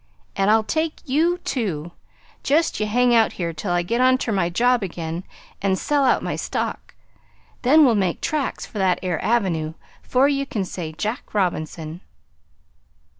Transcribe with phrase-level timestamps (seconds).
[0.35, 1.91] An' I'll take YOU, too.
[2.41, 5.23] Jest ye hang out here till I get on ter my job again,
[5.61, 6.95] an' sell out my stock.
[7.61, 12.01] Then we'll make tracks for that 'ere Avenue 'fore ye can say Jack Robinson."